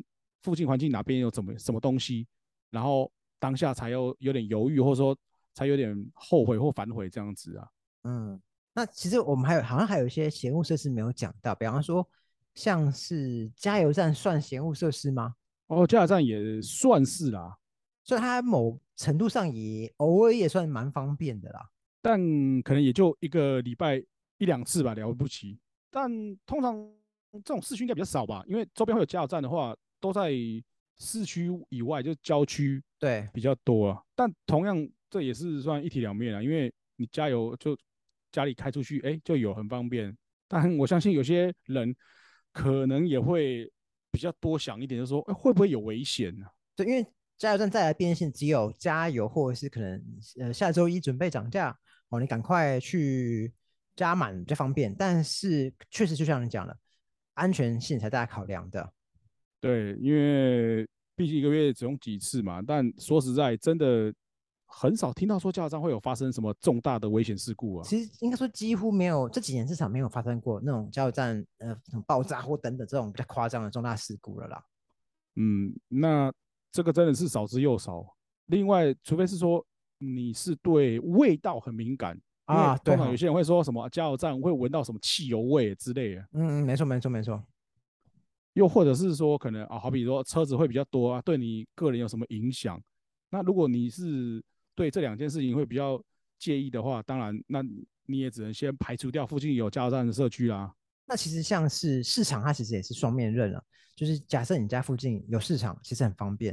[0.43, 2.27] 附近环境哪边有怎么什么东西，
[2.71, 5.17] 然后当下才有有点犹豫，或者说
[5.53, 7.69] 才有点后悔或反悔这样子啊。
[8.05, 8.41] 嗯，
[8.73, 12.09] 那其实我们还有好像还有一些闲物设施没有讲到，比方说
[12.55, 15.35] 像是加油站算闲物设施吗？
[15.67, 17.59] 哦，加油站也算是啦，
[18.05, 21.69] 所以它某程度上也偶尔也算蛮方便的啦。
[22.01, 22.19] 但
[22.63, 24.03] 可能也就一个礼拜
[24.39, 25.59] 一两次吧，了不起。
[25.91, 26.11] 但
[26.47, 26.75] 通常
[27.33, 30.33] 这种市区应该比较少吧，因为周边会有加油站的话，都在
[30.99, 34.03] 市区以外，就是郊区对，比较多啊。
[34.15, 37.77] 但同样这也是算一体两面啊，因为你加油就
[38.33, 40.17] 家里开出去，哎，就有很方便。
[40.47, 41.95] 但我相信有些人
[42.53, 43.71] 可能也会
[44.11, 46.47] 比较多想一点，就是说，哎，会不会有危险呢？
[46.75, 50.03] 对，因为加油站再来变现，只有加油或者是可能
[50.41, 51.77] 呃下周一准备涨价
[52.09, 53.53] 哦，你赶快去
[53.99, 54.95] 加满比较方便。
[54.95, 56.79] 但是确实就像你讲的，
[57.35, 58.93] 安全性才大家考量的。
[59.61, 62.63] 对，因为毕竟一个月只用几次嘛。
[62.63, 64.15] 但说实在，真的
[64.67, 67.83] 很少听到说加油站会有发生什么重大的危险事故啊。
[67.85, 74.65] 其实应该说几乎没有，这几年市场没有发生过那种加油站呃爆炸或等等这种比较夸张的重大事故了啦。
[75.35, 76.33] 嗯，那
[76.71, 78.15] 这个真的是少之又少。
[78.47, 79.65] 另外，除非是说
[79.99, 86.21] 你是对味道很敏感啊，对通常有些人会说什么加油站会闻到什么汽油味之类的。
[86.33, 87.43] 嗯嗯，没错没错没错。
[88.55, 92.81] 又或者是说，可能啊，好比说车子会比较多啊，对你个人有什么影响？
[93.31, 94.43] 那如果你是
[94.75, 96.03] 对这两件事情会比较
[96.39, 97.63] 介意的话，当然，那
[98.07, 100.73] 你也只能先排除掉附近有加油站的社区啦。
[101.07, 103.63] 那其实像是市场，它其实也是双面刃了。
[103.95, 106.53] 就是假设你家附近有市场，其实很方便；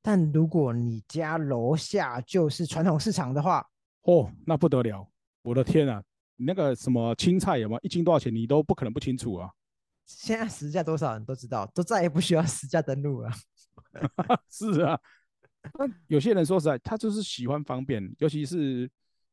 [0.00, 3.64] 但如果你家楼下就是传统市场的话，
[4.02, 5.08] 哦，那不得了！
[5.44, 6.02] 我的天啊，
[6.36, 8.34] 你那个什么青菜有没有一斤多少钱？
[8.34, 9.50] 你都不可能不清楚啊。
[10.06, 13.30] 现在实价多少人都知道，都再也不需要实价登录了。
[14.50, 14.98] 是啊，
[15.78, 18.90] 那有些人说实在，他就是喜欢方便，尤其是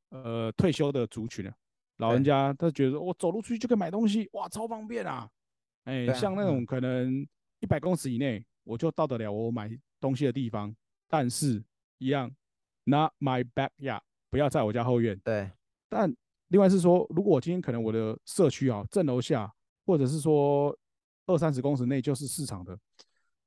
[0.10, 1.54] 呃退休的族群啊，
[1.98, 5.30] 老人家他觉得我走路出去就可以买东西，哇，超方便啊！
[5.86, 7.26] 哎，像那种可能
[7.60, 9.70] 一百公尺以内我就到得了我买
[10.00, 10.76] 东西的地方，
[11.08, 11.64] 但是
[11.98, 12.30] 一样
[12.84, 15.20] ，Not my backyard，不要在我家后院。
[15.24, 15.50] 对，
[15.92, 16.12] 但
[16.48, 19.54] 另外是说，如果我今天可能我的社区啊，正楼下。
[19.84, 20.74] 或者是说
[21.26, 22.78] 二三十公尺内就是市场的，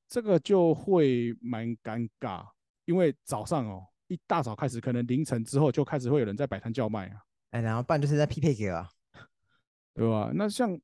[0.09, 2.45] 这个就会蛮尴尬，
[2.87, 7.17] 因为早上哦一大早开始，可能凌晨之后就开始会有人在摆摊叫卖啊，
[7.53, 8.87] 哎，然后半就是在匹配给啊，
[9.95, 10.33] 对吧？
[10.35, 10.77] 那像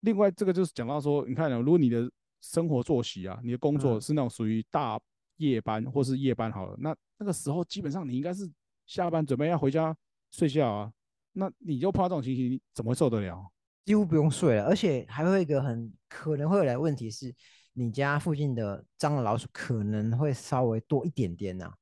[0.00, 2.08] 另外这个就是讲到说，你看，如果你的
[2.42, 5.00] 生活作息啊，你的工作是那种属于大
[5.38, 8.48] 夜班或是夜班好了，那那个时候基本上你应该是
[8.84, 9.96] 下班准备要回家
[10.36, 10.92] 睡觉啊，
[11.32, 13.50] 那你就碰到这种情形，你怎么会受得了？
[13.86, 17.34] 几乎不用睡了，而且还会一个很可能会有来问题是，
[17.72, 21.72] 你家附近的蟑螂老鼠可能会稍微多一点点呐。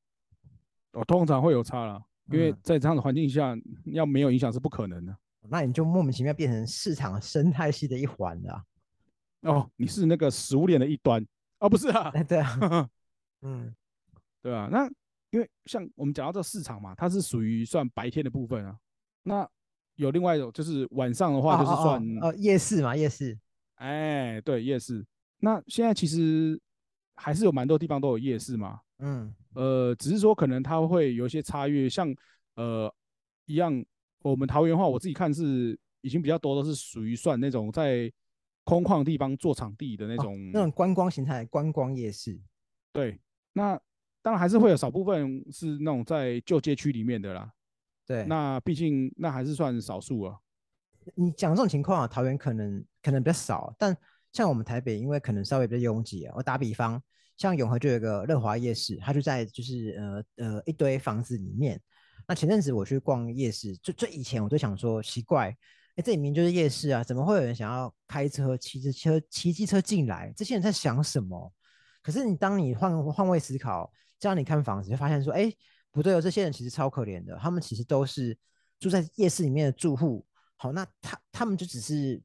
[0.92, 5.16] 哦，通常会有差了，因为在这样的环境下，要没有影响是不可能的。
[5.48, 8.62] 那你就莫名其妙变成市场生态系的一环了。
[9.40, 11.26] 哦，你是那个食物链的一端
[11.58, 12.12] 哦，不是啊？
[12.28, 12.88] 对啊，
[13.42, 13.74] 嗯，
[14.40, 14.68] 对啊。
[14.70, 14.88] 那
[15.34, 18.78] 因为像我们讲到这市场嘛，它是属于算白天的部分啊。
[19.24, 19.48] 那
[19.96, 23.36] 有另外一种，就是晚上的话，就是算呃夜市嘛，夜市。
[23.74, 25.04] 哎，对，夜市。
[25.38, 26.56] 那现在其实
[27.16, 28.78] 还是有蛮多地方都有夜市嘛。
[29.00, 29.34] 嗯。
[29.54, 32.14] 呃，只是说可能它会有一些差异，像
[32.54, 32.94] 呃
[33.46, 33.84] 一样，
[34.20, 38.08] 我们桃园话我自己看是已经比较多，都是属于算那种在
[38.62, 40.38] 空旷地方做场地的那种。
[40.52, 42.40] 那种观光形态，观光夜市。
[42.92, 43.20] 对。
[43.52, 43.76] 那
[44.24, 47.52] 当然还是会有少部分是那种在旧街区里面的啦。
[48.06, 50.38] 对，那毕竟那还是算少数啊。
[51.14, 53.94] 你讲这种情况啊，桃园可能可能比较少，但
[54.32, 56.32] 像我们台北，因为可能稍微比较拥挤啊。
[56.34, 56.98] 我打比方，
[57.36, 61.78] 像永和就有个乐华夜市，它就在就是呃呃一堆房子里面。
[62.26, 65.54] 那前阵子我去逛夜市，就就以前我就想说奇怪，
[65.96, 70.32] 哎，这里面就是夜市啊，怎么会有人想要开车、骑着车、骑机车进来？
[70.34, 71.52] 这些人在想什么？
[72.02, 75.52] 可是你当你换换位思考，这样你看房子，就发现说，哎。
[75.94, 78.36] 不对哦，这些人其实超可怜的，他们其实都是
[78.80, 80.26] 住在夜市里面的住户。
[80.56, 82.20] 好，那他他们就只是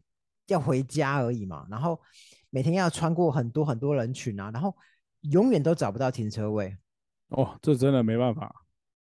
[0.47, 2.01] 要回家而已嘛，然后
[2.49, 4.75] 每天要穿过很多很多人群啊，然后
[5.21, 6.75] 永远都找不到停车位。
[7.27, 8.51] 哦，这真的没办法。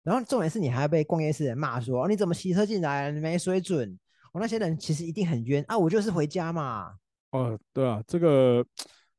[0.03, 3.09] 然后重点是你还要被逛夜市人骂说，哦，你怎么骑车进来？
[3.09, 3.97] 你没水准。
[4.33, 6.93] 我那些人其实一定很冤啊，我就是回家嘛。
[7.31, 8.65] 哦，对啊，这个，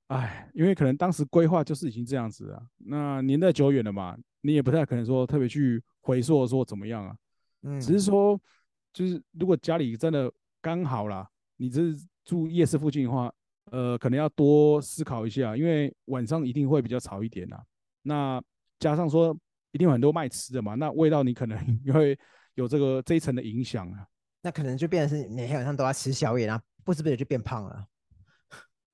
[0.09, 4.17] 哎，因为可能当时规划就是已经这样子啊，那年代久远了嘛。
[4.41, 7.17] 你也不太可能说特别去回溯说怎么样啊，
[7.63, 8.41] 嗯，只是说
[8.93, 13.31] 就是如果家里真的刚好啦，你这是住夜市附近的话，
[13.73, 17.61] 呃，可能要多思考一下，因为晚上一定会比较吵一点呐。
[18.03, 18.41] 那
[18.79, 19.37] 加上说
[19.73, 22.17] 一定有很多卖吃的嘛，那味道你可能 因为
[22.55, 24.07] 有这个这一层的影响啊。
[24.41, 27.85] 那可能就变成是每天晚上都要吃宵夜，啊不知不觉就变胖了。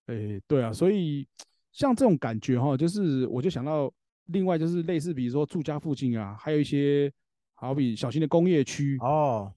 [0.06, 1.26] 哎，对啊，所以
[1.72, 3.92] 像这种感觉哈，就是我就想到
[4.26, 7.12] 另外就是类似，比如说住家附近啊，还有一些
[7.54, 9.52] 好比小型的工业区哦，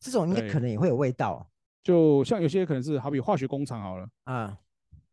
[0.00, 1.46] 这种应该可能也会有味道
[1.82, 4.58] 就像有些可能是好比化学工厂好了，啊。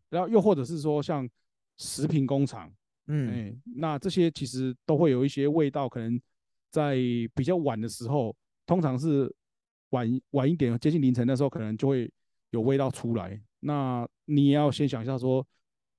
[0.10, 1.30] 然后又或者是说像
[1.78, 2.74] 食品工厂，哎、
[3.08, 6.20] 嗯，那这些其实都会有一些味道，可能
[6.72, 6.96] 在
[7.36, 9.32] 比较晚的时候，通常是
[9.90, 12.12] 晚晚一点，接近凌晨的时候，可能就会
[12.50, 13.40] 有味道出来。
[13.60, 15.46] 那你也要先想一下，说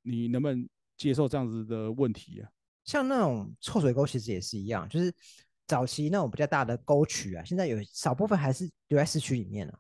[0.03, 2.49] 你能不能接受这样子的问题啊？
[2.85, 5.13] 像那种臭水沟其实也是一样，就是
[5.67, 9.79] 早期那种比较大的沟渠啊，现在有少部分还是留在市区里面了、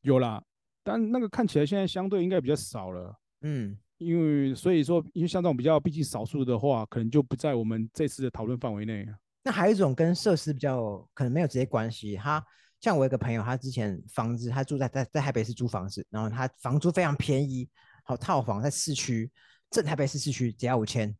[0.00, 0.42] 有啦，
[0.82, 3.14] 但那个看起来现在相对应该比较少了。
[3.42, 9.14] 嗯，因为所以说，因为像这种比较毕竟少数的话，可能就不在我们这次的讨论范围内啊。
[9.44, 12.44] 那还有一种跟设施比较可能没有直接关系，他
[12.80, 17.68] 像我一个朋友，他之前房子他住在在在台北市租房子，然后他房租非常便宜，
[18.08, 19.30] 好套房在市区，
[19.70, 21.14] 正台北市市区只要五千，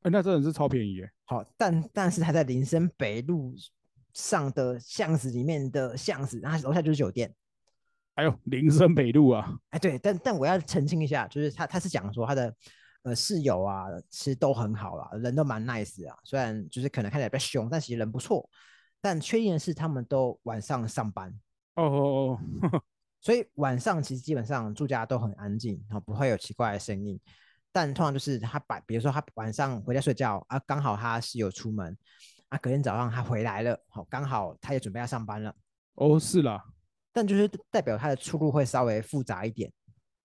[0.00, 1.12] 哎、那真的是超便宜耶！
[1.26, 3.54] 好，但但是他在林森北路
[4.14, 7.30] 上的巷子里面的巷子，然后楼下就是酒店。
[8.16, 12.56] 还有林森北路啊，哎，对，但但我要澄清一下，就是他他是讲说他的
[13.02, 18.48] 呃室友啊，其实都很好啦，人都蛮 nice 啊，虽然就是可能看起来比较凶，但其实人不错。
[19.02, 21.30] 但确定的是，他们都晚上上班，
[21.74, 22.40] 哦哦
[22.72, 22.82] 哦，
[23.20, 27.20] 所以晚上其实基本上住家都很安静，然后不会有奇怪的声音。
[27.72, 31.96] 但通常就是他把，比如说他晚上回家睡觉啊，刚好他室友出门
[32.48, 35.54] 啊，隔天早上他回来了，好，刚好他也准备要上班了，
[35.94, 36.64] 哦是啦，
[37.12, 39.72] 但就是代表他的出入会稍微复杂一点。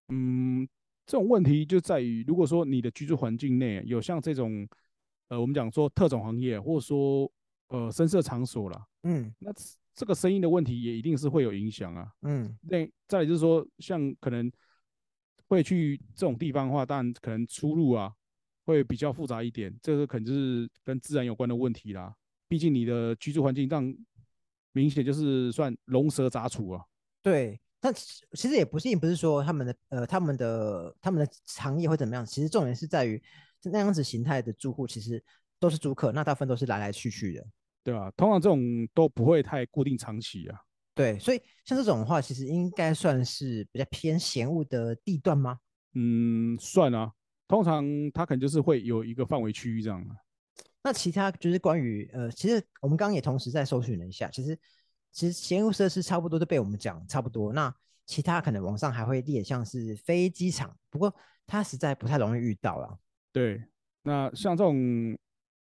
[0.07, 0.67] 嗯，
[1.05, 4.67] 这种问题就在于，如果说你的居住环境内有像这种，
[5.27, 7.31] 呃，我们讲说特种行业，或者说
[7.67, 9.51] 呃深色场所啦，嗯那
[9.95, 12.11] 这个声音的问题也一定是会有影响啊。
[12.23, 14.51] 嗯，那再来就是说，像可能
[15.47, 18.11] 会去这种地方的话，当然可能出入啊
[18.65, 22.13] 会比较复杂一点，这个可能就是跟自然有关的问题啦。
[22.47, 23.95] 毕竟你的居住环境让
[24.73, 26.83] 明显就是算龙蛇杂处啊。
[27.21, 33.21] 对，但其其实也不是，并不是说他们的呃他们的他们的行业会怎么样，其实重点是在于
[33.63, 35.23] 那样子形态的住户其实
[35.59, 37.47] 都是租客，那大部分都是来来去去的。
[37.85, 38.59] 对吧、通常这种
[38.95, 40.59] 都不会太固定长期啊。
[40.95, 45.59] 对，所以像这种的话，其实应该算是比较偏嫌恶的地段吗？
[45.93, 47.11] 嗯，算啊，
[47.47, 50.15] 通常它可能就是会有一个范围区域这样啊。
[50.81, 54.57] 那其他就是关于呃，其实我们刚刚也同时在搜寻了一下，其实
[55.11, 57.53] 其实嫌恶设施差不多都被我们讲差不多。
[57.53, 57.71] 那
[58.07, 61.13] 其他可能网上还会列像是飞机场，不过
[61.45, 62.97] 它实在不太容易遇到了。
[63.31, 63.63] 对，
[64.03, 65.17] 那像这种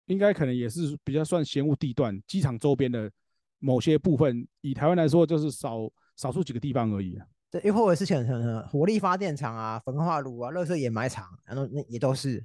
[0.07, 3.11] 应该可能也是比较算嫌恶地段，机场周边的
[3.59, 7.27] 某些部分，以台湾来说，就是少少数几个地方而已啊。
[7.51, 8.23] 对，又或者是像
[8.69, 12.45] 火力发电厂啊、焚化炉啊、垃圾掩埋场，然后那也都是。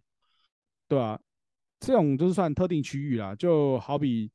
[0.87, 1.19] 对啊，
[1.79, 4.31] 这种就是算特定区域啦，就好比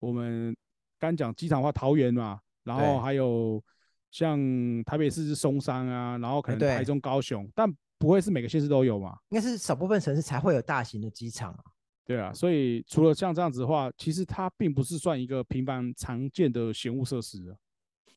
[0.00, 0.54] 我们
[0.98, 3.62] 刚讲机场的话，桃园嘛，然对后还有
[4.10, 4.38] 像
[4.84, 9.16] 台北市是松山啊，然后可能台中、高雄，但不会是每个县市都有嘛。
[9.30, 11.64] 应该是少部分城市才会有大型的机场啊。
[12.08, 17.56] 对啊，所以除了像这样子的话，其实它并不是算一个平凡常见的闲物设施啊。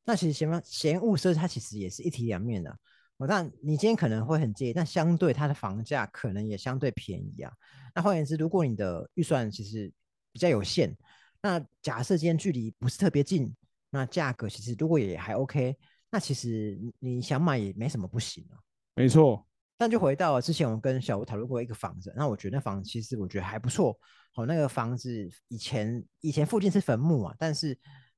[0.06, 2.73] 那其实嫌房嫌恶设施它其实也是一体两面的。
[3.17, 7.51] 我但你今天可能会很介意，但相对它的房价可能也相对便宜啊。
[7.93, 9.91] 那换言之，如果你的预算其实
[10.32, 10.95] 比较有限，
[11.41, 13.54] 那假设今天距离不是特别近，
[13.89, 15.75] 那价格其实如果也还 OK，
[16.10, 18.56] 那其实你你想买也没什么不行啊。
[18.95, 19.45] 没错，
[19.82, 23.98] 但就回到之前我跟小吴讨论过一个房子，那我觉得那房子其实我觉得还不错。
[24.32, 27.76] 好，那个房子以前以前附近是坟墓啊，但是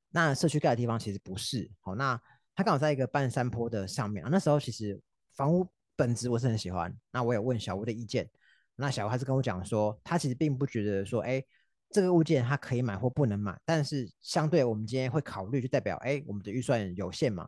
[0.09, 1.71] 那社区盖的地方其实不是。
[1.79, 2.19] 好，那
[2.53, 4.29] 它刚好在一个半山坡的上面啊。
[4.29, 4.99] 那时候其实
[5.37, 5.65] 房屋
[5.95, 8.29] 本质我是很喜欢，那我有问小吴的意见，
[8.75, 11.41] 那小吴还是跟我讲说，他其实并不觉得说，哎，
[11.91, 17.47] 这个物件他可以买或不能买，但是相对我们今天会考虑，就代表哎我们的预算有限嘛，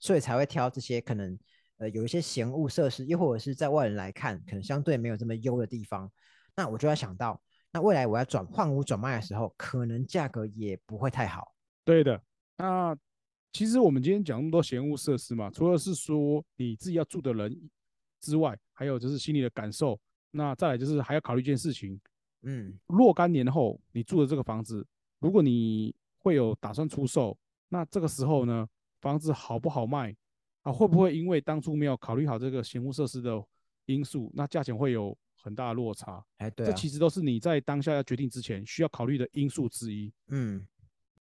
[0.00, 1.38] 所以才会挑这些可能
[1.82, 6.08] 呃有一些嫌恶设施，又或者是在外人来看可能相对没有这么优的地方。
[6.54, 11.52] 那我就要想到，那未来我要转换屋转卖的时候，可能价格也不会太好。
[11.84, 12.22] 对的。
[12.56, 12.96] 那
[13.52, 17.68] 其实我们今天讲那么多闲物设施嘛，除了是说你自己要住的人
[18.20, 19.98] 之外，还有就是心里的感受。
[20.30, 22.00] 那再来就是还要考虑一件事情，
[22.42, 24.86] 嗯，若干年后你住的这个房子，
[25.18, 27.36] 如果你会有打算出售，
[27.68, 28.68] 那这个时候呢，
[29.00, 30.14] 房子好不好卖
[30.62, 30.72] 啊？
[30.72, 33.42] 会不会因为当初没有考虑好这个闲物设施的
[33.86, 36.24] 因素，那价钱会有很大的落差？
[36.38, 40.12] 哎，对啊，这其实都是你在当下要决定之前需要考虑的因素之一。
[40.28, 40.66] 嗯，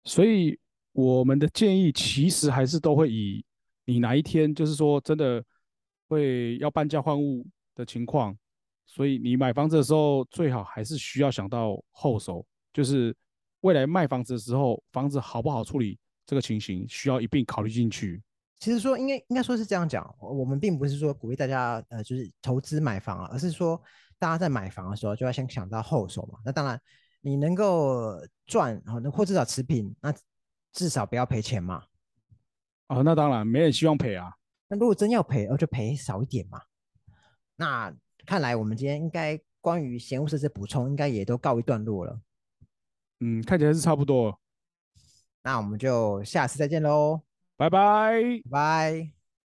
[0.03, 0.59] 所以
[0.91, 3.45] 我们的建议其实还是都会以
[3.85, 5.43] 你哪一天就是说真的
[6.07, 8.35] 会要搬家换物的情况，
[8.85, 13.15] 所以你买房子的时候最好还是需要想到后手，就是
[13.61, 18.21] 未来卖房子的时候房子好不好处理这个情形需要一并考虑进去。
[18.59, 23.79] 其实说应该应该说是这样讲，我们并不是说鼓励大家呃就是投资买房啊，而是说
[24.17, 26.39] 大家在买房的时候就要先想到后手嘛。
[26.43, 26.79] 那当然
[27.21, 30.13] 你能够赚，然后或至少持平，那
[30.73, 31.83] 至少不要赔钱嘛。
[32.87, 34.33] 哦，那当然没人希望赔啊。
[34.67, 36.61] 那如果真要赔，哦就赔少一点嘛。
[37.55, 37.93] 那
[38.25, 42.19] 看来我们今天应该关于闲物设施补充应该也都告一段落了。
[43.19, 44.39] 嗯，看起来是差不多。
[45.43, 47.21] 那我们就下次再见喽。
[47.57, 48.43] 拜拜。
[48.49, 49.16] 拜。